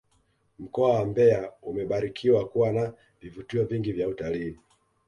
mkoa 0.59 0.93
wa 0.99 1.05
mbeya 1.05 1.51
umebarikiwa 1.61 2.47
kuwa 2.47 2.71
na 2.71 2.93
vivutio 3.21 3.65
vingi 3.65 3.91
vya 3.93 4.07
utalii 4.07 4.57